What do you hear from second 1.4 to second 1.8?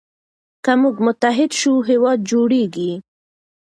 سو